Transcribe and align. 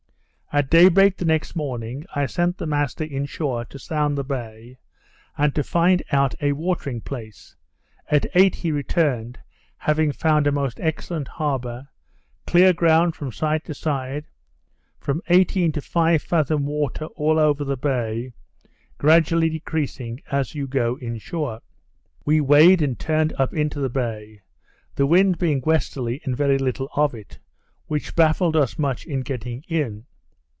At 0.53 0.69
day 0.69 0.89
break 0.89 1.15
the 1.15 1.23
next 1.23 1.55
morning, 1.55 2.05
I 2.13 2.25
sent 2.25 2.57
the 2.57 2.65
master 2.67 3.05
in 3.05 3.25
shore 3.25 3.63
to 3.63 3.79
sound 3.79 4.17
the 4.17 4.23
bay, 4.25 4.79
and 5.37 5.55
to 5.55 5.63
find 5.63 6.03
out 6.11 6.35
a 6.41 6.51
watering 6.51 6.99
place; 6.99 7.55
at 8.09 8.25
eight 8.35 8.55
he 8.55 8.73
returned, 8.73 9.39
having 9.77 10.11
found 10.11 10.45
a 10.47 10.51
most 10.51 10.77
excellent 10.81 11.29
harbour, 11.29 11.87
clear 12.45 12.73
ground 12.73 13.15
from 13.15 13.31
side 13.31 13.63
to 13.63 13.73
side, 13.73 14.25
from 14.99 15.21
eighteen 15.29 15.71
to 15.71 15.79
five 15.79 16.21
fathom 16.21 16.65
water 16.65 17.05
all 17.15 17.39
over 17.39 17.63
the 17.63 17.77
bay, 17.77 18.33
gradually 18.97 19.49
decreasing 19.49 20.19
as 20.33 20.53
you 20.53 20.67
go 20.67 20.97
in 20.97 21.17
shore. 21.17 21.61
We 22.25 22.41
weighed 22.41 22.81
and 22.81 22.99
turned 22.99 23.31
up 23.39 23.53
into 23.53 23.79
the 23.79 23.87
bay; 23.89 24.41
the 24.95 25.05
wind 25.05 25.37
being 25.39 25.61
westerly, 25.65 26.19
and 26.25 26.35
very 26.35 26.57
little 26.57 26.89
of 26.93 27.13
it, 27.15 27.39
which 27.87 28.17
baffled 28.17 28.57
us 28.57 28.77
much 28.77 29.05
in 29.05 29.21
getting 29.21 29.63
in. 29.69 30.07